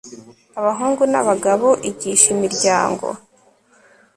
abahungu 0.59 1.03
n'abagabo? 1.11 1.69
igisha 1.89 2.27
imiryango 2.35 3.07